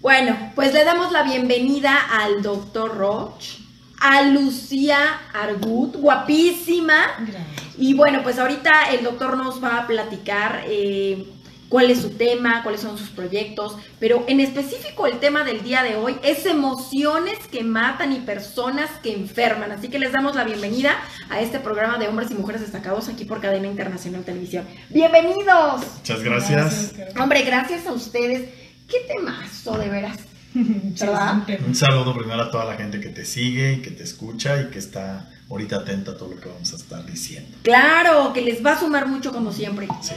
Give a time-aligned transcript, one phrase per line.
[0.00, 3.58] Bueno, pues le damos la bienvenida al doctor Roch,
[4.00, 7.04] a Lucía Argut, guapísima.
[7.18, 7.76] Gracias.
[7.76, 11.26] Y bueno, pues ahorita el doctor nos va a platicar eh,
[11.68, 15.82] cuál es su tema, cuáles son sus proyectos, pero en específico el tema del día
[15.82, 19.70] de hoy es emociones que matan y personas que enferman.
[19.70, 20.96] Así que les damos la bienvenida
[21.28, 24.64] a este programa de hombres y mujeres destacados aquí por Cadena Internacional Televisión.
[24.88, 25.82] Bienvenidos.
[25.98, 26.94] Muchas gracias.
[27.20, 28.69] Hombre, gracias a ustedes.
[28.90, 30.18] Qué temazo, de veras.
[30.54, 31.46] ¿Verdad?
[31.66, 34.70] Un saludo primero a toda la gente que te sigue y que te escucha y
[34.70, 37.56] que está ahorita atenta a todo lo que vamos a estar diciendo.
[37.62, 39.86] Claro, que les va a sumar mucho como siempre.
[40.02, 40.14] Sí.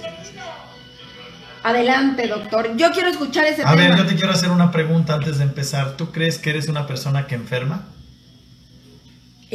[1.64, 2.76] Adelante, doctor.
[2.76, 3.76] Yo quiero escuchar ese A tema.
[3.76, 5.96] ver, yo te quiero hacer una pregunta antes de empezar.
[5.96, 7.86] ¿Tú crees que eres una persona que enferma?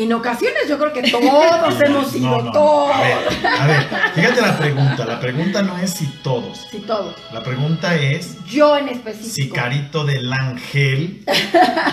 [0.00, 2.94] En ocasiones yo creo que todos hemos sido No, no, todos.
[2.94, 3.16] A ver,
[3.60, 5.04] a ver, fíjate la pregunta.
[5.04, 6.66] La pregunta no es si todos.
[6.70, 7.14] Sí, todos.
[7.32, 9.34] La pregunta es Yo en específico.
[9.34, 11.24] si Carito del Ángel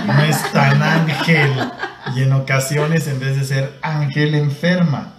[0.06, 1.52] no es tan ángel
[2.16, 5.12] y en ocasiones en vez de ser ángel enferma.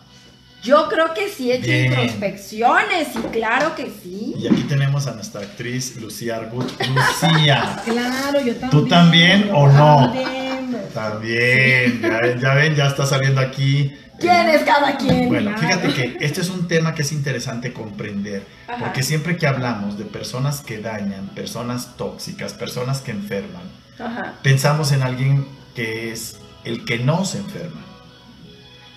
[0.62, 1.86] Yo creo que sí he hecho Bien.
[1.92, 4.34] introspecciones y claro que sí.
[4.38, 6.68] Y aquí tenemos a nuestra actriz Lucía Argut.
[6.80, 8.70] Lucía, Claro, yo también.
[8.70, 10.10] ¿Tú también o no?
[10.12, 10.45] también.
[10.92, 12.00] También.
[12.00, 13.94] Ya, ya ven, ya está saliendo aquí.
[14.18, 15.28] ¿Quién es cada quien?
[15.28, 18.78] Bueno, fíjate que este es un tema que es interesante comprender, Ajá.
[18.78, 23.64] porque siempre que hablamos de personas que dañan, personas tóxicas, personas que enferman,
[23.98, 24.34] Ajá.
[24.42, 27.82] pensamos en alguien que es el que no se enferma.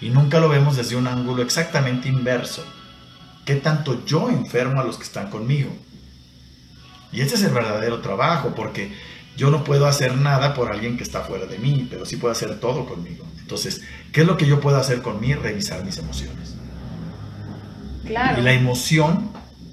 [0.02, 2.66] Y nunca lo vemos desde un ángulo exactamente inverso.
[3.44, 5.76] ¿Qué tanto yo enfermo a los que están conmigo?
[7.12, 8.94] Y ese es el verdadero trabajo, porque
[9.40, 12.34] yo no puedo hacer nada por alguien que está fuera de mí, pero sí puedo
[12.34, 13.26] hacer todo conmigo.
[13.40, 13.82] Entonces,
[14.12, 15.34] ¿qué es lo que yo puedo hacer con mí?
[15.34, 16.56] Revisar mis emociones.
[18.06, 18.42] Claro.
[18.42, 19.32] Y la emoción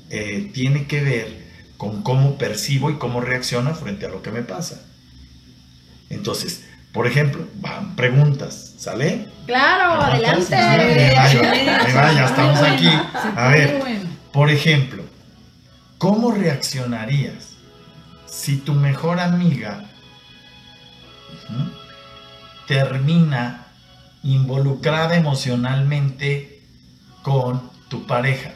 [0.09, 1.47] eh, tiene que ver
[1.79, 4.83] con cómo percibo y cómo reacciono frente a lo que me pasa.
[6.11, 9.27] Entonces, por ejemplo, van preguntas, ¿sale?
[9.47, 11.19] Claro, Preguntas, adelante.
[11.19, 12.89] Ahí va, ahí va, ya estamos aquí.
[13.35, 13.83] A ver,
[14.33, 15.03] por ejemplo,
[15.99, 17.46] ¿cómo reaccionarías
[18.37, 19.85] si tu mejor amiga
[22.69, 23.67] termina
[24.23, 26.63] involucrada emocionalmente
[27.23, 28.51] con tu pareja?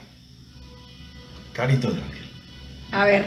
[1.55, 2.31] Carito de ángel.
[2.93, 3.25] A ver,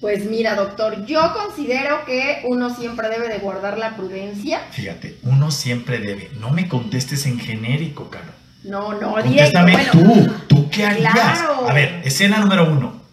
[0.00, 4.60] pues mira, doctor, yo considero que uno siempre debe de guardar la prudencia.
[4.70, 6.30] Fíjate, uno siempre debe.
[6.38, 8.32] No me contestes en genérico, Caro.
[8.62, 9.14] No, no.
[9.14, 10.32] Contéstame Bueno, tú.
[10.46, 11.12] ¿Tú qué harías?
[11.12, 11.68] Claro.
[11.68, 13.05] A ver, escena número uno.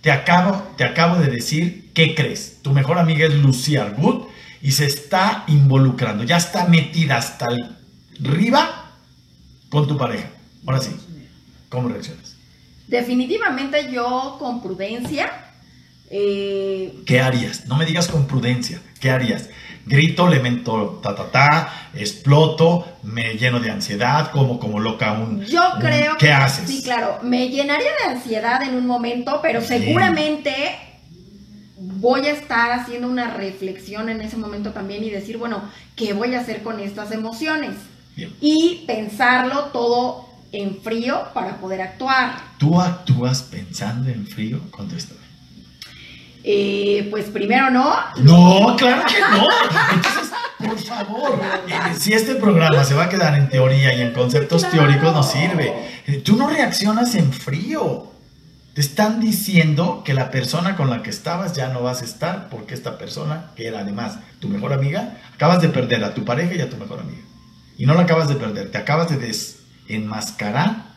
[0.00, 2.62] Te acabo, te acabo de decir, ¿qué crees?
[2.62, 4.28] Tu mejor amiga es Lucía Argut
[4.62, 6.24] y se está involucrando.
[6.24, 7.46] Ya está metida hasta
[8.24, 8.92] arriba
[9.68, 10.30] con tu pareja.
[10.66, 10.96] Ahora sí,
[11.68, 12.30] ¿cómo reaccionas?
[12.90, 15.49] definitivamente yo con prudencia.
[16.10, 17.66] Eh, ¿Qué harías?
[17.66, 18.80] No me digas con prudencia.
[19.00, 19.48] ¿Qué harías?
[19.86, 25.44] Grito, le mento ta ta ta, exploto, me lleno de ansiedad, como como loca un.
[25.46, 26.68] Yo un- creo ¿Qué que haces?
[26.68, 29.68] sí, claro, me llenaría de ansiedad en un momento, pero Bien.
[29.80, 30.52] seguramente
[31.76, 35.62] voy a estar haciendo una reflexión en ese momento también y decir, bueno,
[35.96, 37.76] ¿qué voy a hacer con estas emociones?
[38.16, 38.34] Bien.
[38.40, 42.36] Y pensarlo todo en frío para poder actuar.
[42.58, 44.60] ¿Tú actúas pensando en frío?
[44.70, 45.19] Contéstame.
[46.42, 47.94] Eh, pues primero no.
[48.16, 49.46] No, claro que no.
[49.92, 54.12] Entonces, por favor, eh, si este programa se va a quedar en teoría y en
[54.12, 54.78] conceptos Claro.
[54.86, 55.74] teóricos, no sirve.
[56.06, 58.06] Eh, Tú no reaccionas en frío.
[58.74, 62.48] Te están diciendo que la persona con la que estabas ya no vas a estar
[62.48, 66.54] porque esta persona, que era además tu mejor amiga, acabas de perder a tu pareja
[66.54, 67.20] y a tu mejor amiga.
[67.76, 69.16] Y no la acabas de perder, te acabas de
[69.88, 70.88] desenmascarar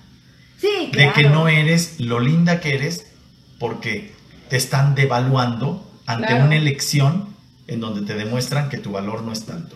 [0.59, 3.07] Sí, de que no eres lo linda que eres
[3.59, 4.13] porque
[4.53, 6.45] te están devaluando ante Claro.
[6.45, 7.29] una elección
[7.65, 9.75] en donde te demuestran que tu valor no es tanto.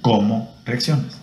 [0.00, 1.20] ¿Cómo reaccionas?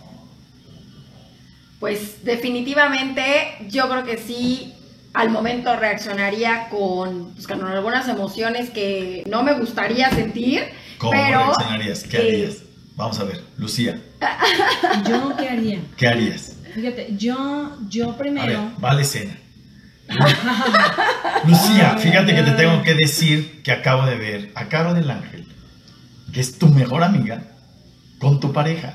[1.82, 3.22] Pues definitivamente
[3.68, 4.74] yo creo que sí,
[5.14, 10.62] al momento reaccionaría con, pues, con algunas emociones que no me gustaría sentir,
[11.00, 11.48] ¿Cómo pero...
[11.48, 12.04] reaccionarías?
[12.06, 12.58] ¿Qué eh, harías?
[12.96, 14.02] Vamos a ver, Lucía,
[15.06, 15.82] ¿yo qué haría?
[15.98, 16.56] ¿qué harías?
[16.74, 18.72] Fíjate, yo, yo A ver, primero.
[18.82, 19.38] va la escena.
[21.46, 25.46] Lucía, fíjate que te tengo que decir que acabo de ver a Caro del Ángel,
[26.34, 27.44] que es tu mejor amiga,
[28.20, 28.94] con tu pareja.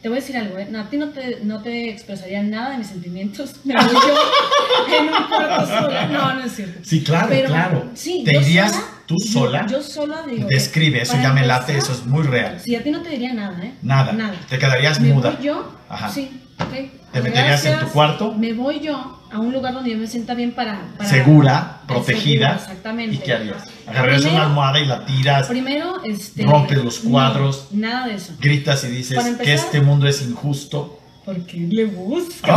[0.00, 0.66] Te voy a decir algo, ¿eh?
[0.68, 3.54] No, a ti no te, no te expresaría nada de mis sentimientos.
[3.64, 6.06] Me voy yo en un cuarto sola.
[6.08, 6.80] No, no es cierto.
[6.82, 7.90] Sí, claro, Pero, claro.
[7.94, 9.66] sí, ¿Te irías sola- tú sola?
[9.68, 10.48] Yo, sola digo.
[10.48, 12.58] Describe, eso ya me late, eso es muy real.
[12.60, 13.74] Sí, a ti no te diría nada, ¿eh?
[13.82, 14.12] Nada.
[14.12, 14.34] Nada.
[14.48, 15.30] Te quedarías Me muda.
[15.36, 16.08] voy yo, Ajá.
[16.08, 18.32] sí, ¿Te meterías en tu cuarto?
[18.34, 20.80] Me voy yo a un lugar donde yo me sienta bien para...
[20.96, 22.54] para Segura, Segura, protegida.
[22.56, 23.16] exactamente.
[23.16, 23.64] ¿Y qué harías?
[23.86, 25.46] ¿Agarrarías una almohada y la tiras?
[25.48, 26.44] Primero, este...
[26.44, 27.68] Rompes los no, cuadros.
[27.72, 28.34] nada de eso.
[28.40, 30.98] Gritas y dices que este mundo es injusto.
[31.24, 32.56] Porque le gusta.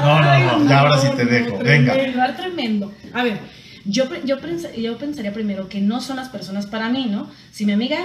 [0.00, 1.58] No, no, no, ya ahora sí te dejo.
[1.58, 1.94] Venga.
[2.06, 2.92] lugar tremendo.
[3.12, 3.40] A ver,
[3.84, 7.28] yo, yo, pens- yo pensaría primero que no son las personas para mí, ¿no?
[7.50, 7.98] Si mi amiga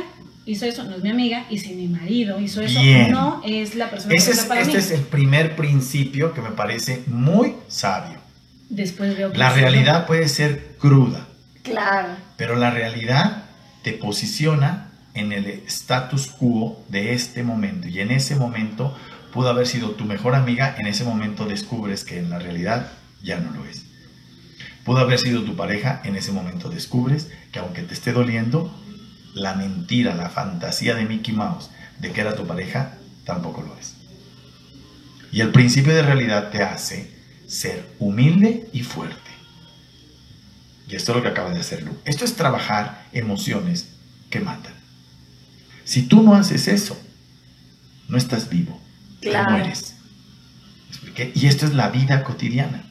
[0.52, 1.46] hizo eso, no es mi amiga.
[1.50, 3.12] Y si mi marido hizo eso, Bien.
[3.12, 4.80] no es la persona Ese es, correcta para este mí.
[4.84, 8.18] es el primer principio que me parece muy sabio.
[8.70, 11.28] Después veo que La realidad puede ser cruda,
[11.64, 12.10] Claro.
[12.38, 13.44] pero la realidad
[13.84, 17.88] te posiciona en el status quo de este momento.
[17.88, 18.96] Y en ese momento
[19.34, 22.92] pudo haber sido tu mejor amiga, en ese momento descubres que en la realidad
[23.24, 23.86] ya no lo es.
[24.86, 28.74] Pudo haber sido tu pareja, en ese momento descubres que aunque te esté doliendo,
[29.34, 33.96] la mentira, la fantasía de Mickey Mouse de que era tu pareja, tampoco lo es.
[35.32, 37.12] Y el principio de realidad te hace
[37.48, 39.30] ser humilde y fuerte.
[40.88, 41.96] Y esto es lo que acabas de hacer, Lu.
[42.06, 43.90] Esto es trabajar emociones
[44.30, 44.74] que matan.
[45.84, 47.00] Si tú no haces eso,
[48.08, 48.82] no estás vivo,
[49.20, 49.52] te Claro.
[49.52, 49.96] mueres.
[50.86, 51.32] ¿Me expliqué?
[51.36, 52.86] Y esto es la vida cotidiana.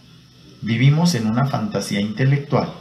[0.63, 2.73] Vivimos en una fantasía intelectual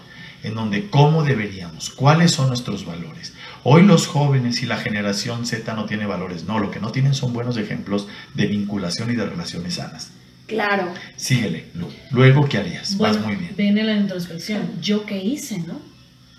[0.44, 3.34] en donde cómo deberíamos, cuáles son nuestros valores.
[3.64, 7.14] Hoy los jóvenes y la generación Z no tiene valores, no, lo que no tienen
[7.14, 10.12] son buenos ejemplos de vinculación y de relaciones sanas.
[10.48, 10.94] Claro.
[11.18, 11.90] Síguele, Lu.
[12.12, 12.98] Luego, ¿qué harías?
[12.98, 13.56] Vas Bueno, muy bien.
[13.58, 14.80] viene la introspección.
[14.82, 15.80] ¿Yo qué hice, no?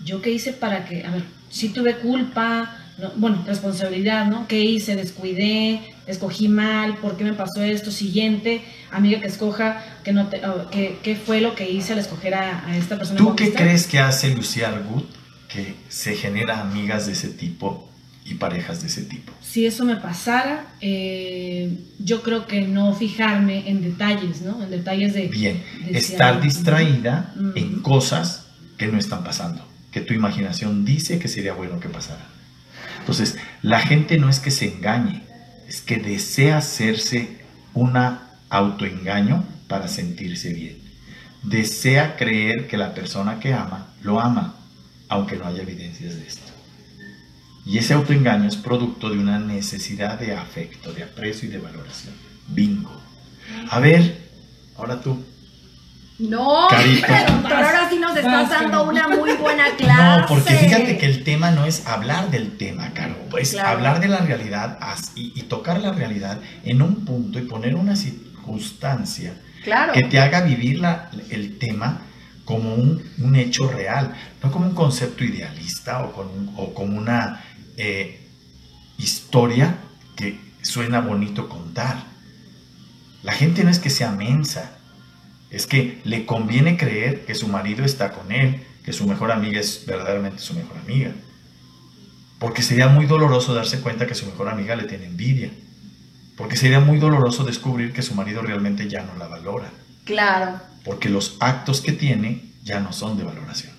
[0.03, 4.47] ¿Yo qué hice para que, a ver, si tuve culpa, no, bueno, responsabilidad, ¿no?
[4.47, 4.95] ¿Qué hice?
[4.95, 7.91] Descuidé, escogí mal, ¿por qué me pasó esto?
[7.91, 8.61] Siguiente,
[8.91, 12.33] amiga que escoja, que no te, oh, ¿qué, qué fue lo que hice al escoger
[12.33, 13.19] a, a esta persona?
[13.19, 15.05] ¿Tú qué crees que hace Lucía Argut
[15.49, 17.89] que se genera amigas de ese tipo
[18.23, 19.33] y parejas de ese tipo?
[19.41, 24.63] Si eso me pasara, eh, yo creo que no fijarme en detalles, ¿no?
[24.63, 25.27] En detalles de...
[25.27, 28.45] Bien, de estar si- distraída en cosas
[28.77, 32.25] que no están pasando, que tu imaginación dice que sería bueno que pasara.
[32.99, 35.23] Entonces, la gente no es que se engañe,
[35.67, 37.39] es que desea hacerse
[37.73, 37.97] un
[38.49, 40.77] autoengaño para sentirse bien.
[41.43, 44.55] Desea creer que la persona que ama lo ama,
[45.09, 46.51] aunque no haya evidencias de esto.
[47.65, 52.13] Y ese autoengaño es producto de una necesidad de afecto, de aprecio y de valoración.
[52.47, 52.91] Bingo.
[53.69, 54.17] A ver,
[54.77, 55.23] ahora tú.
[56.19, 57.05] No, Carito.
[57.07, 60.21] pero, pero ahora sí nos estás dando una muy buena clase.
[60.21, 63.69] No, porque fíjate que el tema no es hablar del tema, Caro, es Claro.
[63.69, 64.77] hablar de la realidad
[65.15, 69.33] y, y tocar la realidad en un punto y poner una circunstancia
[69.63, 69.93] Claro.
[69.93, 72.01] que te haga vivir la- el tema
[72.49, 77.45] como un, un hecho real, no como un concepto idealista o, con o como una
[77.77, 78.27] eh,
[78.97, 79.75] historia
[80.15, 82.05] que suena bonito contar.
[83.21, 84.71] La gente no es que sea mensa,
[85.51, 89.59] es que le conviene creer que su marido está con él, que su mejor amiga
[89.59, 91.11] es verdaderamente su mejor amiga.
[92.39, 95.51] Porque sería muy doloroso darse cuenta que su mejor amiga le tiene envidia.
[96.35, 99.69] Porque sería muy doloroso descubrir que su marido realmente ya no la valora.
[100.03, 100.59] Claro,
[100.89, 102.29] Porque los actos que tiene
[102.63, 103.73] ya no son de valoración.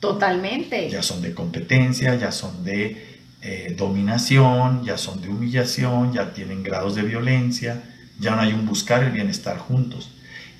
[0.00, 0.76] totalmente.
[0.88, 6.62] Ya son de competencia, ya son de eh, dominación, ya son de humillación, ya tienen
[6.62, 7.72] grados de violencia,
[8.18, 10.10] ya no hay un buscar el bienestar juntos.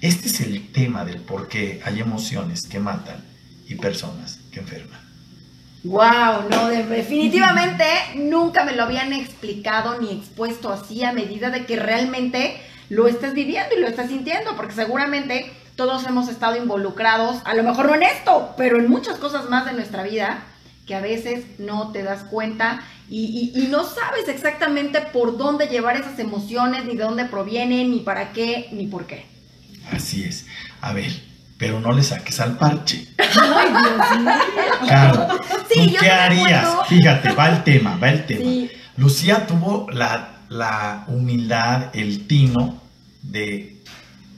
[0.00, 3.24] Este es el tema del por qué hay emociones que matan
[3.66, 5.00] y personas que enferman.
[5.84, 7.84] Wow, no, de- definitivamente
[8.16, 13.32] nunca me lo habían explicado ni expuesto así a medida de que realmente lo estás
[13.34, 17.94] viviendo y lo estás sintiendo, porque seguramente todos hemos estado involucrados, a lo mejor no
[17.94, 20.42] en esto, pero en muchas cosas más de nuestra vida
[20.88, 25.68] que a veces no te das cuenta y, y- y no sabes exactamente por dónde
[25.68, 29.24] llevar esas emociones, ni de dónde provienen, ni para qué, ni por qué.
[29.92, 30.46] Así es.
[30.80, 31.12] A ver,
[31.58, 33.06] pero no le saques al parche.
[33.18, 34.32] Ay, Dios mío.
[34.82, 35.28] Claro.
[35.72, 36.64] Sí, ¿Tú yo qué harías?
[36.64, 36.84] acuerdo.
[36.86, 38.42] Fíjate, va el tema, va el tema.
[38.42, 42.80] Sí, Lucía tuvo la, la humildad, el tino
[43.22, 43.76] de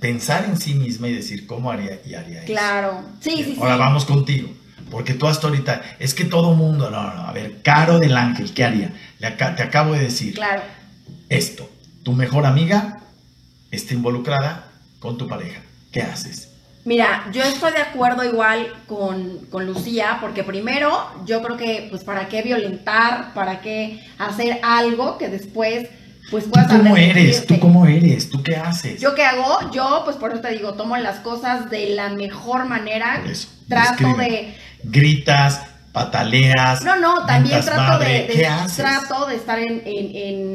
[0.00, 2.52] pensar en sí misma y decir cómo haría y haría eso.
[2.52, 3.02] claro.
[3.20, 3.56] Sí, sí, sí.
[3.60, 4.48] Ahora vamos contigo.
[4.90, 8.52] Porque tú hasta ahorita, es que todo mundo, no, no, a ver, Caro del Ángel,
[8.52, 8.92] ¿qué haría?
[9.20, 10.62] Le te acabo de decir Claro.
[11.28, 11.70] esto.
[12.02, 12.98] Tu mejor amiga
[13.70, 14.64] está involucrada
[14.98, 15.60] con tu pareja.
[15.92, 16.48] ¿Qué haces?
[16.84, 22.04] Mira, yo estoy de acuerdo igual con, con Lucía, porque primero yo creo que, pues,
[22.04, 23.34] ¿para qué violentar?
[23.34, 25.88] ¿Para qué hacer algo que después,
[26.30, 27.46] pues, ¿Tú cómo eres?
[27.46, 28.30] ¿Tú cómo eres?
[28.30, 29.00] ¿Tú qué haces?
[29.00, 29.70] ¿Yo qué hago?
[29.72, 33.22] Yo, pues, por eso te digo, tomo las cosas de la mejor manera.
[33.26, 34.30] Eso, Trato describe.
[34.30, 34.54] de...
[34.84, 35.60] Gritas,
[35.92, 36.82] pataleas.
[36.84, 40.14] No, no, también trato madre, de, trato de estar en, en-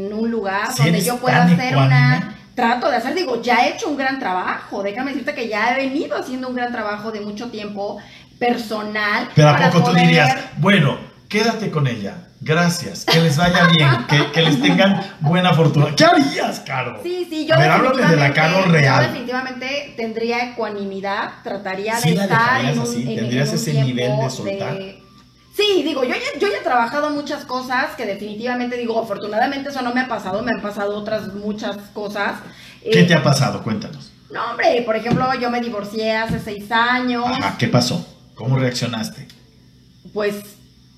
[0.10, 3.74] en un lugar Si donde yo pueda hacer una trato de hacer, digo, ya he
[3.74, 7.20] hecho un gran trabajo, déjame decirte que ya he venido haciendo un gran trabajo de
[7.20, 7.98] mucho tiempo
[8.40, 9.28] personal.
[9.36, 10.98] Pero a para poco tú dirías, bueno,
[11.36, 12.16] quédate con ella.
[12.40, 15.88] Gracias, que les vaya bien, que, que les tengan buena fortuna.
[15.96, 17.00] ¿Qué harías, Caro?
[17.04, 19.04] Sí, sí, yo ver, háblame de la Caro yo real.
[19.08, 23.84] definitivamente tendría ecuanimidad, trataría Sí de estar en un, así, en- ¿tendrías en un ese
[23.84, 24.78] nivel de soltar?
[25.56, 29.82] Sí, digo, yo ya, yo ya he trabajado muchas cosas que definitivamente digo, afortunadamente eso
[29.82, 32.34] no me ha pasado, me han pasado otras muchas cosas.
[32.84, 33.64] ¿Qué Eh, te ha pasado?
[33.64, 34.12] Cuéntanos.
[34.32, 38.06] No, hombre, por ejemplo, yo me divorcié hace seis años, Ajá, ¿qué pasó?
[38.36, 39.28] ¿Cómo reaccionaste?
[40.14, 40.36] pues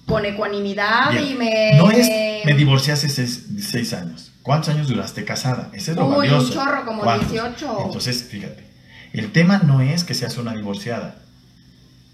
[0.07, 1.27] con ecuanimidad Bien.
[1.27, 1.73] y me...
[1.77, 2.09] No es,
[2.45, 4.31] me divorcié hace seis, seis años.
[4.41, 5.69] ¿Cuántos años duraste casada?
[5.73, 6.53] Ese es lo Uy, un valioso.
[6.53, 7.31] chorro, como ¿Cuántos?
[7.31, 7.83] 18.
[7.85, 8.65] Entonces, fíjate,
[9.11, 11.17] el tema no es que seas una divorciada.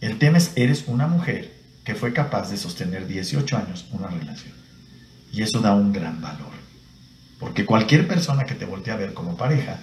[0.01, 1.53] El tema es, eres una mujer
[1.85, 4.53] que fue capaz de sostener 18 años una relación.
[5.31, 6.51] Y eso da un gran valor.
[7.39, 9.79] Porque cualquier persona que te voltee a ver como pareja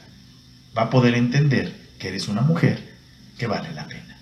[0.77, 2.91] va a poder entender que eres una mujer
[3.39, 4.19] que vale la pena.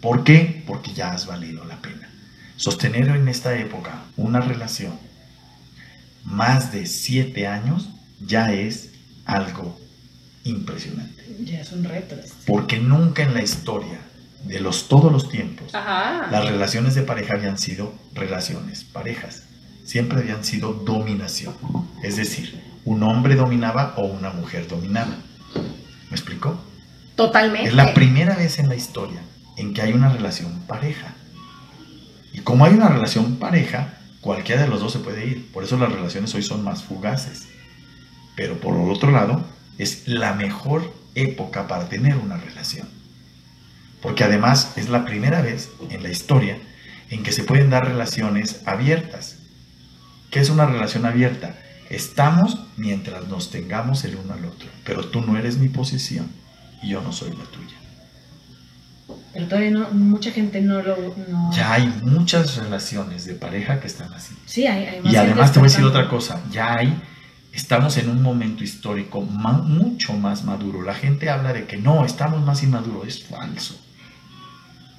[0.00, 0.62] ¿Por qué?
[0.66, 2.08] Porque ya has valido la pena.
[2.56, 4.98] Sostener en esta época una relación
[6.24, 7.88] más de 7 años
[8.20, 8.90] ya es
[9.24, 9.78] algo
[10.44, 11.24] impresionante.
[11.44, 12.16] Ya es un reto.
[12.46, 14.00] Porque nunca en la historia
[14.44, 16.28] de los todos los tiempos Ajá.
[16.30, 19.42] las relaciones de pareja habían sido relaciones parejas.
[19.84, 21.54] Siempre habían sido dominación.
[22.02, 25.16] Es decir, un hombre dominaba o una mujer dominaba.
[26.10, 26.58] ¿Me explico?
[27.16, 27.68] Totalmente.
[27.68, 29.20] Es la primera vez en la historia
[29.56, 31.14] en que hay una relación pareja.
[32.46, 35.50] Como hay una relación pareja, cualquiera de los dos se puede ir.
[35.50, 37.48] Por eso las relaciones hoy son más fugaces.
[38.36, 39.44] Pero por el otro lado,
[39.78, 42.86] es la mejor época para tener una relación.
[44.00, 46.60] Porque además es la primera vez en la historia
[47.10, 49.38] en que se pueden dar relaciones abiertas.
[50.30, 51.58] ¿Qué es una relación abierta?
[51.90, 56.30] Estamos mientras nos tengamos el uno al otro, pero tú no eres mi posición
[56.80, 57.85] y yo no soy la tuya.
[59.36, 60.96] Pero todavía no, mucha gente no lo...
[61.28, 61.52] No...
[61.52, 64.34] Ya hay muchas relaciones de pareja que están así.
[64.46, 66.98] Sí, hay, hay más Y además te voy a decir otra cosa, ya hay,
[67.52, 70.80] estamos en un momento histórico mucho más maduro.
[70.80, 73.78] La gente habla de que no, estamos más inmaduros, es falso.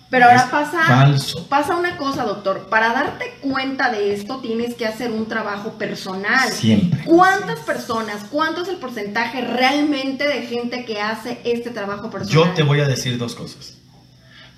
[0.10, 1.48] Pero ahora Es pasa, falso.
[1.50, 2.67] pasa una cosa, doctor.
[2.70, 6.50] Para darte cuenta de esto tienes que hacer un trabajo personal.
[6.50, 7.03] Siempre.
[7.03, 12.34] ¿Cuántas personas, cuánto es el porcentaje realmente de gente que hace este trabajo personal?
[12.34, 13.77] Yo te voy a decir dos cosas.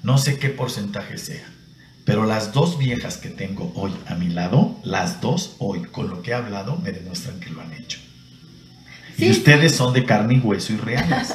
[0.04, 1.46] No sé qué porcentaje sea,
[2.06, 6.22] pero las dos viejas que tengo hoy a mi lado, las dos hoy, con lo
[6.22, 8.00] que he hablado, me demuestran que lo han hecho.
[9.18, 11.34] Sí, y ustedes son de carne y hueso y reales.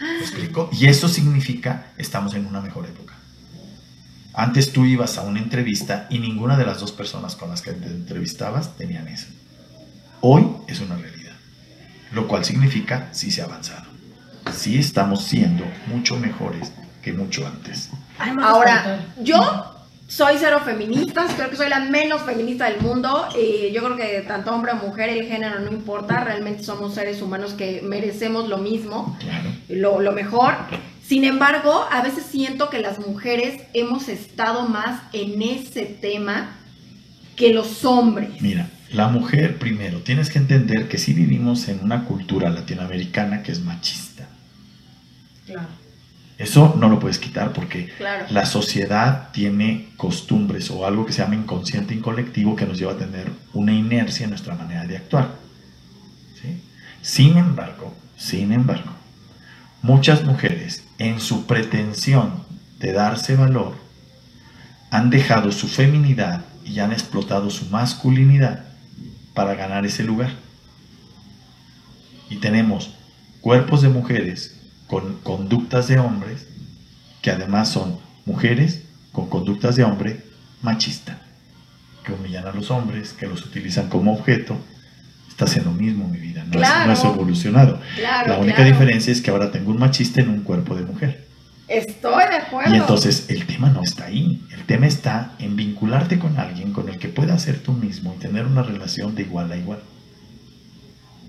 [0.00, 0.70] ¿Me explico?
[0.72, 3.14] Y eso significa estamos en una mejor época.
[4.34, 7.72] Antes tú ibas a una entrevista y ninguna de las dos personas con las que
[7.72, 9.26] te entrevistabas tenían eso.
[10.22, 11.34] Hoy es una realidad.
[12.12, 13.90] Lo cual significa sí se ha avanzado.
[14.54, 17.90] Sí estamos siendo mucho mejores que mucho antes.
[18.18, 19.72] Ahora, yo
[20.06, 23.28] soy cero feminista, creo que soy la menos feminista del mundo.
[23.34, 27.22] Y yo creo que tanto hombre o mujer, el género no importa, realmente somos seres
[27.22, 29.16] humanos que merecemos lo mismo.
[29.20, 29.50] Claro.
[29.68, 30.54] lo, lo mejor.
[31.02, 36.56] Sin embargo, a veces siento que las mujeres hemos estado más en ese tema
[37.34, 38.40] que los hombres.
[38.40, 43.52] Mira, la mujer primero, tienes que entender que sí vivimos en una cultura latinoamericana que
[43.52, 44.28] es machista.
[45.46, 45.81] Claro.
[46.42, 48.26] Eso no lo puedes quitar porque Claro.
[48.30, 52.92] la sociedad tiene costumbres o algo que se llama inconsciente y colectivo que nos lleva
[52.92, 55.36] a tener una inercia en nuestra manera de actuar.
[56.40, 56.60] ¿sí?
[57.00, 58.90] Sin embargo, sin embargo,
[59.82, 62.42] muchas mujeres en su pretensión
[62.80, 63.74] de darse valor
[64.90, 68.64] han dejado su feminidad y han explotado su masculinidad
[69.32, 70.32] para ganar ese lugar.
[72.28, 72.90] Y tenemos
[73.40, 74.58] cuerpos de mujeres
[74.92, 76.46] con conductas de hombres
[77.22, 80.20] que además son mujeres con conductas de hombre
[80.60, 81.18] machista,
[82.04, 84.54] que humillan a los hombres, que los utilizan como objeto.
[85.30, 87.80] Estás en lo mismo, mi vida, no, es- no es evolucionado.
[87.96, 88.70] Claro, La única claro.
[88.72, 91.26] diferencia es que ahora tengo un machista en un cuerpo de mujer.
[91.68, 92.74] Estoy de acuerdo.
[92.74, 94.42] Y entonces el tema no está ahí.
[94.52, 98.20] El tema está en vincularte con alguien con el que puedas ser tú mismo y
[98.20, 99.78] tener una relación de igual a igual.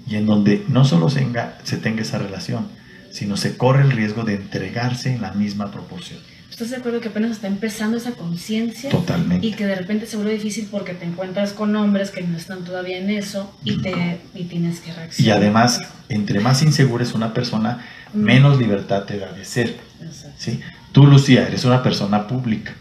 [0.05, 2.67] Y en donde no solo se tenga, se tenga esa relación,
[3.13, 6.19] sino se corre el riesgo de entregarse en la misma proporción.
[6.49, 8.89] ¿Estás de acuerdo que apenas está empezando esa conciencia?
[8.89, 9.45] Totalmente.
[9.47, 12.63] Y que de repente se vuelve difícil porque te encuentras con hombres que no están
[12.63, 15.37] todavía en eso y, te, y tienes que Y reaccionar.
[15.37, 15.79] además,
[16.09, 19.77] entre más insegura es una persona, menos libertad te da de ser.
[20.01, 20.35] Exacto.
[20.37, 20.59] ¿sí?
[20.91, 22.73] Tú, Lucía, eres una persona pública.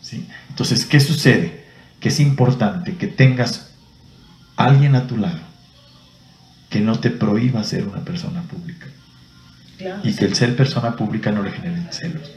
[0.00, 0.26] ¿sí?
[0.48, 1.64] Entonces, ¿qué sucede?
[2.00, 3.70] Que es importante que tengas
[4.56, 5.40] alguien a tu lado
[6.70, 8.83] que no te prohíba ser una persona pública.
[9.84, 10.00] Claro.
[10.02, 12.32] Y que el ser persona pública no le genere celos.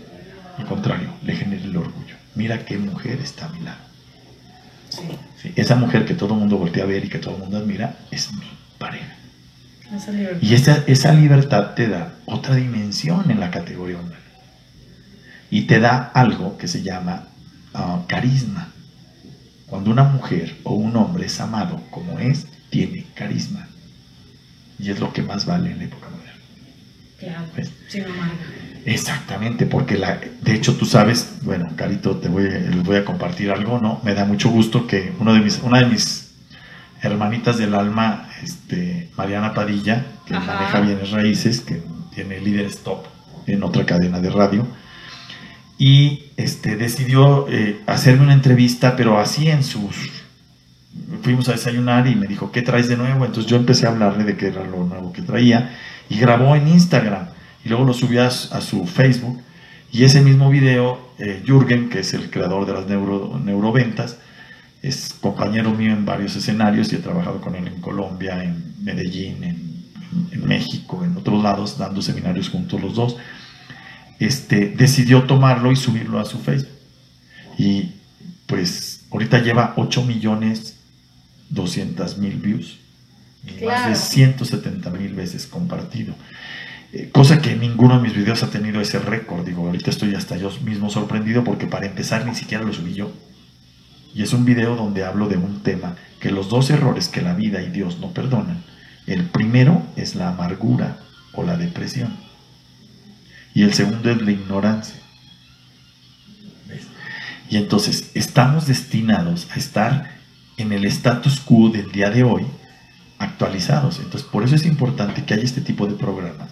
[0.57, 2.15] Al contrario, le genere el orgullo.
[2.35, 3.77] Mira qué mujer está a mi lado.
[4.89, 5.03] Sí.
[5.41, 7.57] Sí, esa mujer que todo el mundo voltea a ver y que todo el mundo
[7.57, 9.15] admira es mi pareja.
[9.95, 10.11] Esa.
[10.41, 14.17] Y esa, esa libertad te da otra dimensión en la categoría humana.
[15.49, 17.27] Y te da algo que se llama
[17.73, 18.73] ah, carisma.
[19.67, 23.69] Cuando una mujer o un hombre es amado como es, tiene carisma.
[24.79, 26.06] Y es lo que más vale en la época.
[27.19, 27.45] Claro.
[27.45, 28.67] Amarga.
[28.85, 33.51] Exactamente, porque la, de hecho tú sabes, bueno, Carito, te voy, les voy a compartir
[33.51, 33.99] algo, ¿no?
[34.03, 36.31] Me da mucho gusto que uno de mis, una de mis
[37.01, 40.53] hermanitas del alma, este, Mariana Padilla, que Ajá.
[40.53, 41.81] maneja bienes raíces, que
[42.15, 43.05] tiene líderes top
[43.45, 44.65] en otra cadena de radio,
[45.77, 49.95] y este, decidió eh, hacerme una entrevista, pero así en sus...
[51.21, 53.25] Fuimos a desayunar y me dijo, ¿qué traes de nuevo?
[53.25, 55.75] Entonces yo empecé a hablarle de qué era lo nuevo que traía
[56.09, 57.27] y grabó en Instagram
[57.63, 59.41] y luego lo subió a, su- Facebook
[59.91, 64.17] y ese mismo video, eh, Jürgen, que es el creador de las neuro, neuroventas,
[64.81, 69.43] es compañero mío en varios escenarios y he trabajado con él en Colombia, en Medellín,
[69.43, 69.85] en,
[70.31, 73.17] en México, en otros lados, dando seminarios juntos los dos.
[74.19, 76.71] Este, decidió tomarlo y subirlo a su Facebook.
[77.57, 77.91] Y
[78.45, 80.77] pues ahorita lleva 8 millones
[81.49, 82.77] 200 mil views
[83.47, 86.13] y más de 170 mil veces compartido.
[86.93, 89.45] Eh, cosa que ninguno de mis videos ha tenido ese récord.
[89.45, 93.11] Digo, ahorita estoy hasta yo mismo sorprendido porque para empezar ni siquiera lo subí yo.
[94.13, 97.33] Y es un video donde hablo de un tema que los dos errores que la
[97.33, 98.63] vida y Dios no perdonan.
[99.05, 100.99] El primero es la amargura
[101.33, 102.17] o la depresión.
[103.53, 104.99] Y el segundo es la ignorancia.
[106.67, 106.87] ¿Ves?
[107.49, 110.17] Y entonces estamos destinados a estar
[110.57, 112.45] en el status quo del día de hoy
[113.19, 113.99] actualizados.
[113.99, 116.51] Entonces por eso es importante que haya este tipo de programas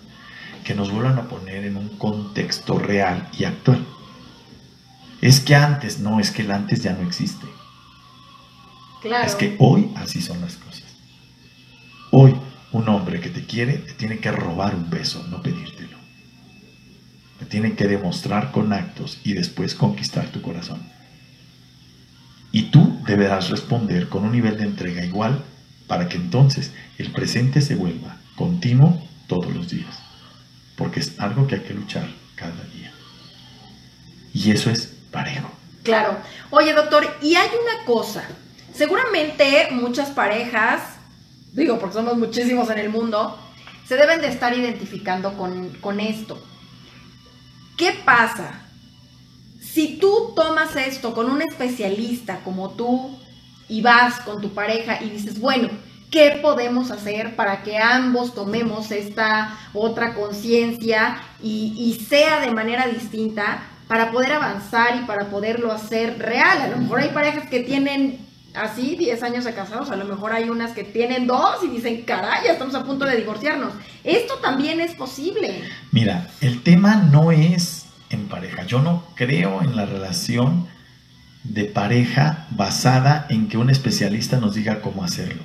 [0.64, 3.86] que nos vuelvan a poner en un contexto real y actual.
[5.22, 7.46] Es que antes, no, es que el antes ya no existe.
[9.02, 9.26] Claro.
[9.26, 10.84] Es que hoy así son las cosas.
[12.12, 12.36] Hoy
[12.72, 15.98] un hombre que te quiere te tiene que robar un beso, no pedírtelo.
[17.40, 20.82] Te tiene que demostrar con actos y después conquistar tu corazón.
[22.52, 25.44] Y tú deberás responder con un nivel de entrega igual
[25.88, 30.00] para que entonces el presente se vuelva continuo todos los días.
[30.76, 32.92] Porque es algo que hay que luchar cada día.
[34.34, 35.50] Y eso es parejo.
[35.84, 36.18] Claro.
[36.50, 38.24] Oye, doctor, y hay una cosa.
[38.74, 40.82] Seguramente muchas parejas,
[41.54, 43.40] digo, porque somos muchísimos en el mundo,
[43.88, 46.44] se deben de estar identificando con, con esto.
[47.78, 48.66] ¿Qué pasa?
[49.62, 53.18] Si tú tomas esto con un especialista como tú
[53.68, 55.70] y vas con tu pareja y dices, bueno,
[56.12, 63.64] ¿qué podemos hacer para que ambos tomemos esta otra conciencia y, sea de manera distinta
[63.88, 66.62] para poder avanzar y para poderlo hacer real?
[66.62, 70.32] A lo mejor hay parejas que tienen así 10 años de casados, a lo mejor
[70.32, 73.74] hay unas que tienen dos y dicen, caray, estamos a punto de divorciarnos.
[74.04, 75.64] Esto también es posible.
[75.92, 78.64] Mira, el tema no es en pareja.
[78.66, 80.68] Yo no creo en la relación
[81.50, 85.44] de pareja basada en que un especialista nos diga cómo hacerlo.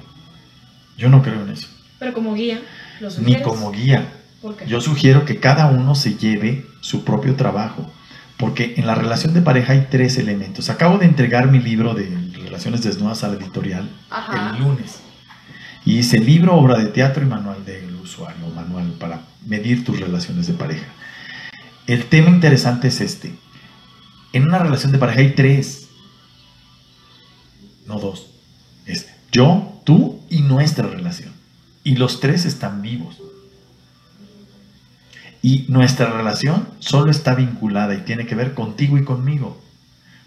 [0.97, 1.69] Yo no creo en eso.
[1.99, 2.61] Pero como guía,
[3.01, 4.13] lo Ni como guía.
[4.41, 4.67] ¿Por qué?
[4.67, 7.91] Yo sugiero que cada uno se lleve su propio trabajo.
[8.39, 10.71] Porque en la relación de pareja hay tres elementos.
[10.71, 14.57] Acabo de entregar mi libro de Relaciones Desnudas a la editorial Ajá.
[14.57, 15.01] el lunes.
[15.85, 20.47] Y hice libro, obra de teatro y manual del usuario, manual para medir tus relaciones
[20.47, 20.87] de pareja.
[21.87, 23.35] El tema interesante es este.
[24.33, 25.80] En una relación de pareja hay tres,
[27.91, 28.29] no dos.
[28.87, 31.33] Es yo, tú y nuestra relación.
[31.85, 33.17] Y los tres están vivos.
[35.43, 39.61] Y nuestra relación solo está vinculada y tiene que ver contigo y conmigo.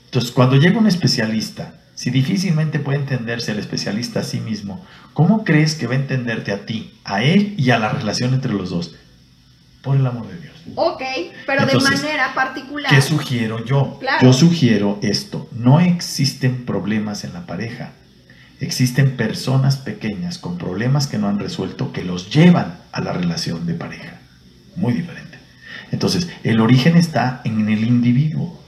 [0.06, 5.44] Entonces, cuando llega un especialista, si difícilmente puede entenderse el especialista a sí mismo, ¿cómo
[5.44, 8.72] crees que va a entenderte a ti, a él y a la relación entre los
[8.72, 8.96] dos?
[9.84, 10.53] Por el amor de Dios.
[10.76, 11.02] Ok,
[11.46, 12.94] pero Entonces, de manera particular.
[12.94, 13.98] ¿Qué sugiero yo?
[14.00, 14.22] Claro.
[14.22, 15.50] Yo sugiero esto.
[15.52, 17.92] No existen problemas en la pareja.
[18.60, 23.66] Existen personas pequeñas con problemas que no han resuelto que los llevan a la relación
[23.66, 24.20] de pareja.
[24.76, 25.38] Muy diferente.
[25.92, 28.60] Entonces, el origen está en el individuo.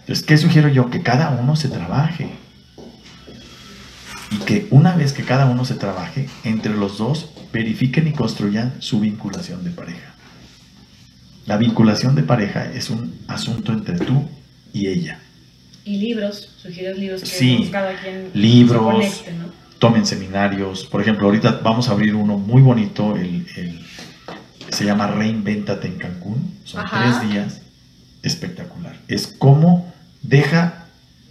[0.00, 0.90] Entonces, ¿qué sugiero yo?
[0.90, 2.30] Que cada uno se trabaje.
[4.30, 8.74] Y que una vez que cada uno se trabaje, entre los dos verifiquen y construyan
[8.80, 10.13] su vinculación de pareja.
[11.46, 14.28] La vinculación de pareja es un asunto entre tú
[14.72, 15.18] y ella.
[15.84, 19.52] Y libros, sugieres libros que Sí, cada quien libros, se conecte, ¿no?
[19.78, 20.84] tomen seminarios.
[20.86, 23.80] Por ejemplo, ahorita vamos a abrir uno muy bonito, el, el-
[24.70, 26.54] se llama Reinventate en Cancún.
[26.64, 27.20] Son Ajá.
[27.20, 27.60] tres días.
[28.22, 28.96] Espectacular.
[29.08, 30.86] Es como deja,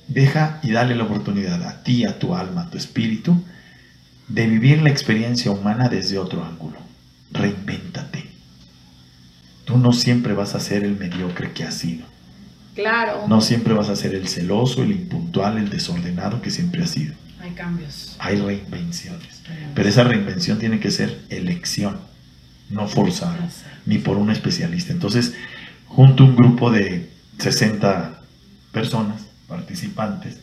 [0.08, 3.36] deja y dale la oportunidad a ti, a tu alma, a tu espíritu,
[4.28, 6.78] de vivir la experiencia humana desde otro ángulo.
[7.32, 8.13] Reinvéntate.
[9.66, 12.06] Tú no siempre vas a ser el mediocre que has sido.
[12.76, 13.28] Claro.
[13.28, 17.14] No siempre vas a ser el celoso, el impuntual, el desordenado que siempre has sido.
[17.40, 18.16] Hay cambios.
[18.20, 19.42] Hay reinvenciones.
[19.76, 22.00] Pero esa reinvención tiene que ser elección,
[22.70, 23.50] no forzada,
[23.86, 24.94] ni por un especialista.
[24.94, 25.34] Entonces,
[25.88, 28.22] junto a un grupo de 60
[28.72, 30.38] personas, participantes,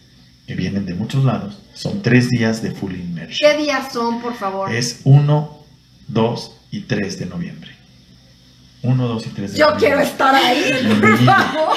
[0.46, 3.50] que vienen de muchos lados, son tres días de full immersion.
[3.50, 4.72] ¿Qué días son, por favor?
[4.72, 5.64] Es 1,
[6.08, 7.79] 2 y 3 de noviembre.
[8.82, 11.76] 1, 2 y 3 de Yo quiero estar ahí, por favor.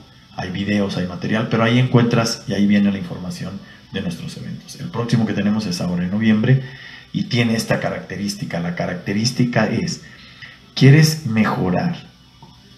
[0.43, 3.61] Hay videos, hay material, pero ahí encuentras y ahí viene la información
[3.93, 4.75] de nuestros eventos.
[4.81, 6.63] El próximo que tenemos es ahora en noviembre
[7.13, 8.59] y tiene esta característica.
[8.59, 10.03] La característica es,
[10.75, 12.11] quieres mejorar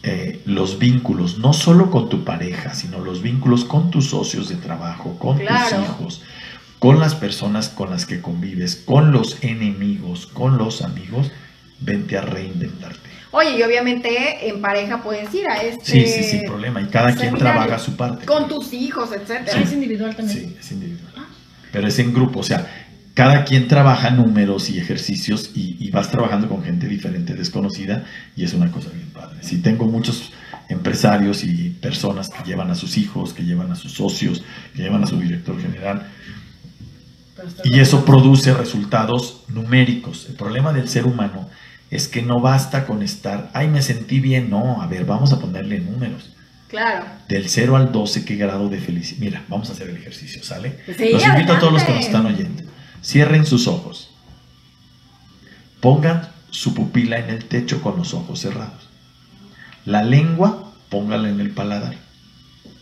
[0.03, 4.57] eh, los vínculos, no solo con tu pareja, sino los vínculos con tus socios de
[4.57, 5.77] trabajo, con Claro.
[5.77, 6.23] tus hijos,
[6.79, 11.31] con las personas con las que convives, con los enemigos, con los amigos,
[11.81, 13.14] vente a reinventarte.
[13.37, 15.85] Oye, y obviamente en pareja puedes ir a este.
[15.85, 16.81] Sí, sí, sin problema.
[16.81, 18.27] Y cada quien trabaja su parte.
[18.27, 19.61] Con tus hijos, etcétera.
[19.61, 20.39] es individual también.
[20.39, 21.13] Sí, es individual.
[21.73, 22.65] Pero es en grupo, o sea,
[23.13, 28.05] cada quien trabaja números y ejercicios y, y vas trabajando con gente diferente, desconocida,
[28.37, 29.39] y es una cosa bien padre.
[29.41, 30.33] Si tengo muchos
[30.69, 34.45] empresarios y personas que llevan a sus hijos, que llevan a sus socios,
[34.77, 36.07] que llevan a su director general,
[37.65, 40.27] y eso produce resultados numéricos.
[40.29, 41.49] El problema del ser humano
[41.95, 45.39] es que no basta con estar, ay, me sentí bien, no, a ver, vamos a
[45.39, 46.35] ponerle números.
[46.67, 47.07] Claro.
[47.29, 49.21] Del 0 al 12, ¿qué grado de felicidad?
[49.21, 50.81] Mira, vamos a hacer el ejercicio, ¿sale?
[50.99, 52.65] Sí, los invito a todos los que nos están oyendo.
[53.01, 54.11] Cierren sus ojos.
[55.79, 58.89] Pongan su pupila en el techo con los ojos cerrados.
[59.85, 61.95] La lengua, póngala en el paladar.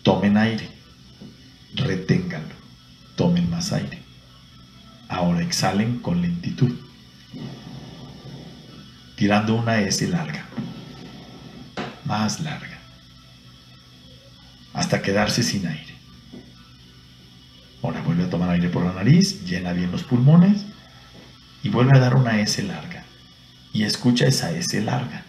[0.03, 0.70] Tomen aire.
[1.75, 2.55] Reténganlo.
[3.16, 3.98] Tomen más aire.
[5.11, 6.72] Ahora exhalen con lentitud.
[9.23, 10.45] Tirando una S larga.
[12.05, 12.77] Más larga
[14.75, 15.95] hasta quedarse sin aire.
[17.85, 20.65] Ahora vuelve a tomar aire por la nariz, llena bien los pulmones
[21.63, 23.05] y vuelve a dar una S larga.
[23.73, 25.23] Y escucha esa S larga.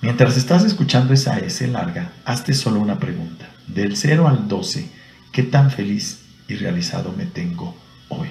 [0.00, 3.46] Mientras estás escuchando esa S larga, hazte solo una pregunta.
[3.66, 4.90] Del 0 al 12,
[5.32, 7.76] ¿qué tan feliz y realizado me tengo
[8.08, 8.30] hoy?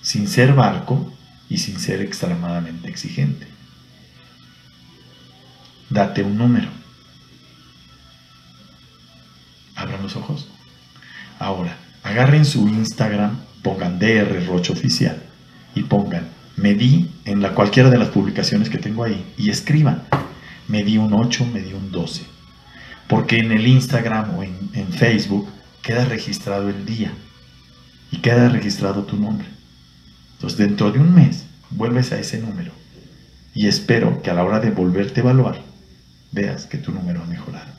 [0.00, 1.12] Sin ser barco
[1.50, 3.46] y sin ser extremadamente exigente.
[5.90, 6.68] Date un número.
[9.74, 10.48] Abran los ojos.
[11.38, 15.22] Ahora, agarren su Instagram, pongan DR Roche Oficial
[15.74, 20.04] y pongan me di en la cualquiera de las publicaciones que tengo ahí y escriban
[20.68, 22.22] me di un 8, me di un 12.
[23.08, 25.48] Porque en el Instagram o en, en Facebook
[25.82, 27.12] queda registrado el día
[28.12, 29.48] y queda registrado tu nombre.
[30.40, 32.72] Entonces, dentro de un mes, vuelves a ese número
[33.52, 35.60] y espero que a la hora de volverte a evaluar,
[36.32, 37.70] veas que tu número ha mejorado.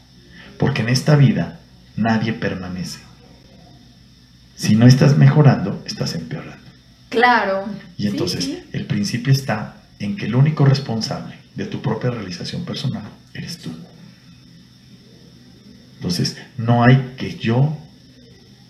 [0.59, 1.59] Porque en esta vida
[1.95, 2.99] nadie permanece.
[4.55, 6.63] Si no estás mejorando, estás empeorando.
[7.09, 7.65] Claro.
[7.97, 8.63] Y Sí, entonces sí.
[8.73, 13.71] el principio está en que el único responsable de tu propia realización personal eres tú.
[15.95, 17.75] Entonces, no hay que yo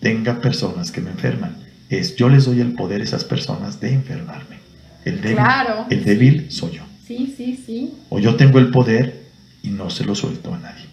[0.01, 1.58] tenga personas que me enferman.
[1.91, 4.58] Es yo les doy el poder a esas personas de enfermarme.
[5.06, 5.86] El débil, Claro.
[5.89, 6.84] el débil soy yo.
[7.06, 7.93] Sí, sí, sí.
[8.10, 9.23] O yo tengo el poder
[9.62, 10.86] y no se lo suelto a nadie.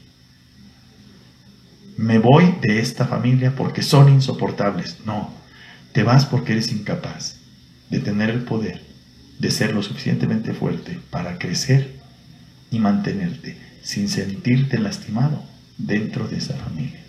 [1.97, 4.99] Me voy de esta familia porque son insoportables.
[5.05, 5.31] No,
[5.93, 7.37] te vas porque eres incapaz
[7.91, 8.83] de tener el poder
[9.39, 11.97] de ser lo suficientemente fuerte para crecer
[12.71, 15.45] y mantenerte sin sentirte lastimado
[15.77, 17.01] dentro de esa familia.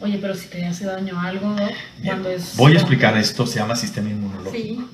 [0.00, 1.68] Oye, pero si te hace daño algo, ¿no?
[2.04, 2.56] cuando es...
[2.56, 4.54] Voy a explicar esto, se llama sistema inmunológico.
[4.54, 4.86] Sí.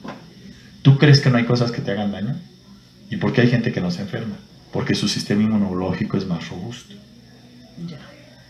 [0.83, 2.37] ¿Tú crees que no hay cosas que te hagan daño?
[3.11, 4.37] ¿Y por qué hay gente que no se enferma?
[4.73, 6.95] Porque su sistema inmunológico es más robusto.
[7.87, 7.99] Ya.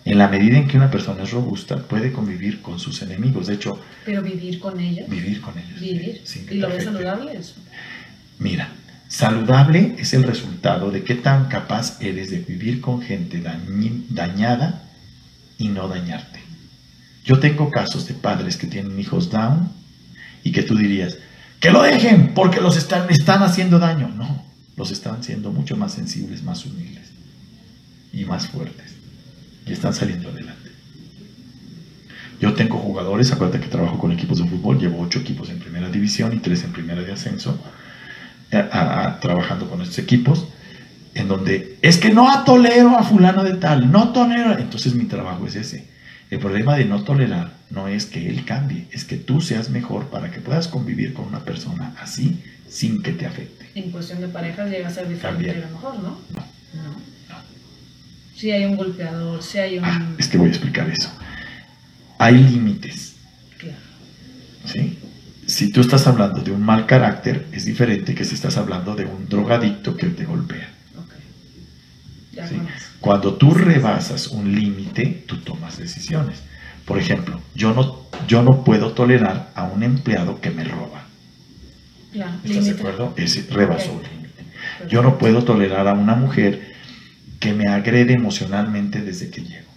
[0.05, 3.47] En la medida en que una persona es robusta, puede convivir con sus enemigos.
[3.47, 5.09] De hecho, Pero vivir con ellos.
[5.09, 5.81] vivir con ellos.
[5.81, 6.21] Vivir.
[6.25, 7.55] sin que ¿Y lo ves saludable eso?
[8.39, 8.69] Mira,
[9.09, 14.83] Saludable es el resultado de qué tan capaz eres de vivir con gente dañada
[15.57, 16.34] y no dañarte.
[17.25, 19.71] Yo tengo casos de padres que tienen hijos down
[20.43, 21.17] y que tú dirías,
[21.61, 24.09] que lo dejen porque los están, están haciendo daño.
[24.09, 24.45] No,
[24.77, 27.09] los están siendo mucho más sensibles, más humildes
[28.13, 28.93] y más fuertes.
[29.67, 30.71] Y están saliendo adelante.
[32.41, 35.89] Yo tengo jugadores, acuérdate que trabajo con equipos de fútbol, llevo ocho equipos en primera
[35.89, 37.59] división y tres en primera de ascenso,
[38.53, 40.47] a- trabajando con estos equipos,
[41.15, 44.59] en donde es que no tolero a fulano de tal, no tolero.
[44.59, 45.94] Entonces mi trabajo es ese.
[46.35, 50.09] El problema de no tolerar no es que él cambie, es que tú seas mejor
[50.09, 53.71] para que puedas convivir con una persona así sin que te afecte.
[53.77, 55.65] En cuestión de parejas llega a ser diferente También.
[55.65, 56.19] a lo mejor, ¿no?
[56.35, 56.41] No.
[57.29, 57.37] No.
[58.35, 59.85] Si hay un golpeador, si hay un...
[59.85, 61.09] Ah, es que voy a explicar eso.
[62.19, 63.15] Hay límites.
[63.57, 63.79] Claro.
[64.65, 64.99] ¿sí?
[65.47, 69.05] Si tú estás hablando de un mal carácter, es diferente que si estás hablando de
[69.05, 70.69] un drogadicto que te golpea.
[70.99, 71.13] Ok.
[72.33, 72.57] Ya Sí.
[73.05, 76.39] Cuando tú rebasas un límite, tú tomas decisiones.
[76.87, 81.05] Por ejemplo, yo no, yo no puedo tolerar a un empleado que me roba.
[82.15, 82.33] Claro.
[82.43, 83.13] ¿Estás de acuerdo?
[83.19, 83.97] Ese rebasó Ok.
[83.99, 84.45] un límite.
[84.89, 86.73] Yo no puedo tolerar a una mujer
[87.41, 89.71] que me agrede emocionalmente desde que llego.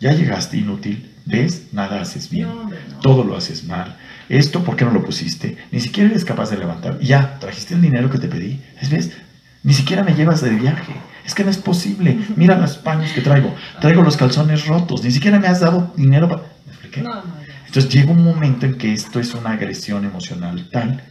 [0.00, 1.68] Ya llegaste inútil, ¿ves?
[1.70, 2.48] Nada haces bien.
[2.48, 2.98] No, hombre, no.
[2.98, 3.96] Todo lo haces mal.
[4.28, 5.56] Esto, ¿por qué no lo pusiste?
[5.70, 6.98] Ni siquiera eres capaz de levantar.
[6.98, 8.60] Ya, trajiste el dinero que te pedí.
[8.80, 9.12] ¿Es ¿Ves?
[9.62, 10.92] Ni siquiera me llevas de viaje.
[11.26, 12.18] Es que no es posible.
[12.36, 13.54] Mira los paños que traigo.
[13.80, 15.02] Traigo los calzones rotos.
[15.02, 16.42] Ni siquiera me has dado dinero para...
[16.64, 17.02] ¿Me expliqué?
[17.02, 17.54] No, no, ya.
[17.66, 21.02] Entonces llega un momento en que esto es una agresión emocional tal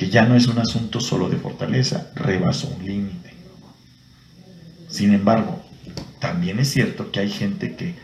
[0.00, 3.34] que ya no es un asunto solo de fortaleza, rebasó un límite.
[4.88, 5.62] Sin embargo,
[6.18, 7.96] también es cierto que hay gente que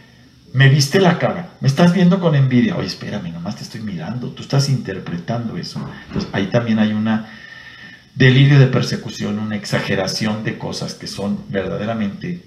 [0.53, 4.29] me viste la cara, me estás viendo con envidia, oye, espérame, nomás te estoy mirando,
[4.29, 5.81] tú estás interpretando eso.
[6.09, 7.31] Entonces ahí también hay una
[8.17, 12.43] delirio de persecución, una exageración de cosas que son verdaderamente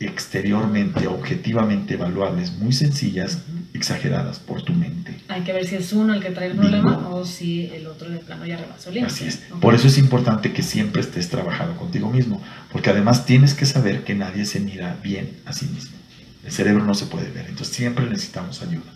[0.00, 3.38] exteriormente, objetivamente evaluables, muy sencillas,
[3.72, 5.14] exageradas por tu mente.
[5.28, 8.10] Hay que ver si es uno el que trae el problema o si el otro
[8.10, 9.14] de plano ya rebasó el límite.
[9.14, 9.40] Así es.
[9.60, 14.02] Por eso es importante que siempre estés trabajando contigo mismo, porque además tienes que saber
[14.02, 15.96] que nadie se mira bien a sí mismo.
[16.44, 18.90] El cerebro no se puede ver, entonces siempre necesitamos ayuda.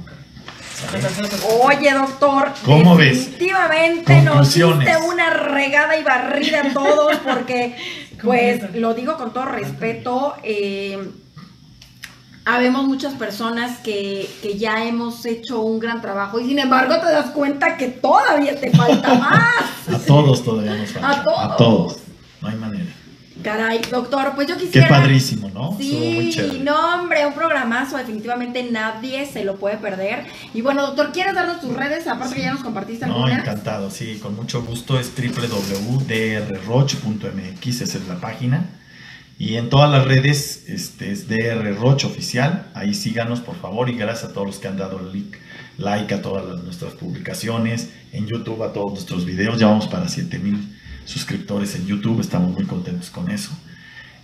[0.00, 0.10] Ok.
[0.74, 0.98] ¿sale?
[0.98, 1.36] Perfecto.
[1.62, 3.30] Oye, doctor, ¿Cómo ves?
[3.30, 4.86] definitivamente nos Conclusiones.
[4.88, 5.05] diste
[5.94, 7.76] y barrida a todos porque,
[8.22, 10.98] pues, lo digo con todo respeto, eh,
[12.46, 17.06] habemos muchas personas que, que ya hemos hecho un gran trabajo y sin embargo te
[17.06, 19.94] das cuenta que todavía te falta más.
[19.94, 21.10] A todos todavía nos falta.
[21.10, 21.38] A todos.
[21.38, 21.96] A todos.
[22.40, 22.95] No hay manera.
[23.46, 24.88] Caray, doctor, pues yo Qué quisiera...
[24.88, 25.70] padrísimo, ¿no?
[25.70, 26.58] Muy Sí, chévere.
[26.64, 30.24] no, hombre, un programazo, definitivamente nadie se lo puede perder.
[30.52, 32.08] Y bueno, doctor, ¿quieres darnos tus redes?
[32.08, 33.38] Aparte que ya nos compartiste No, algunas.
[33.42, 34.98] encantado, sí, con mucho gusto.
[34.98, 38.64] Es www.drroch.mx, esa es la página.
[39.38, 42.68] Y en todas las redes este, es drroch oficial.
[42.74, 43.90] Ahí síganos, por favor.
[43.90, 45.38] Y gracias a todos los que han dado like,
[45.78, 47.90] like a todas las- nuestras publicaciones.
[48.12, 49.58] En YouTube, a todos nuestros videos.
[49.58, 50.74] Ya vamos para 7000
[51.06, 52.20] suscriptores en YouTube.
[52.20, 53.50] Estamos muy contentos con eso.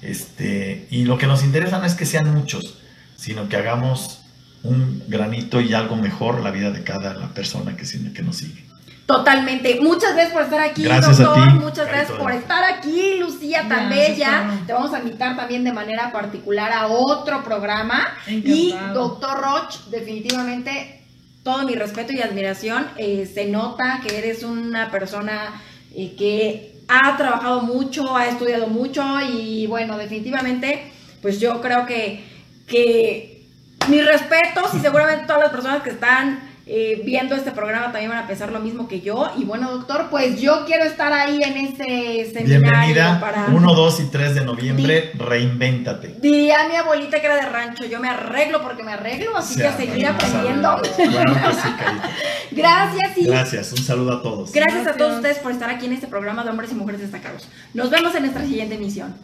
[0.02, 2.78] Este, y lo que nos interesa no es que sean muchos,
[3.16, 4.20] sino que hagamos
[4.62, 8.64] un granito y algo mejor la vida de cada la persona que, que nos sigue.
[9.06, 9.80] Totalmente.
[9.80, 11.48] Muchas gracias por estar aquí, Gracias a doctor.
[11.48, 14.60] ti, Muchas gracias por estar aquí, Lucía tan Gracias, bella.
[14.66, 18.08] Te vamos a invitar también de manera particular a otro programa.
[18.26, 21.02] Y doctor Roch, definitivamente
[21.42, 22.86] todo mi respeto y admiración.
[22.96, 25.60] Eh, se nota que eres una persona
[25.94, 32.22] eh, que ha trabajado mucho, ha estudiado mucho y bueno, definitivamente, pues yo creo que,
[32.66, 33.46] que
[33.88, 38.22] mis respetos y seguramente todas las personas que están eh, viendo este programa también van
[38.22, 39.30] a pensar lo mismo que yo.
[39.36, 43.46] Y bueno, doctor, pues yo quiero estar ahí en ese seminario Bienvenida, para...
[43.46, 46.16] 1, 2 y 3 de noviembre, reinvéntate.
[46.20, 49.66] Diría mi abuelita que era de rancho, yo me arreglo porque me arreglo, así que
[49.66, 50.82] a seguir bueno, aprendiendo.
[50.84, 51.02] Sí,
[51.78, 52.08] Carito.
[52.52, 54.52] Gracias y Gracias, un saludo a todos.
[54.52, 57.48] gracias a todos ustedes por estar aquí en este programa de hombres y mujeres destacados.
[57.74, 59.14] Nos vemos en nuestra siguiente emisión.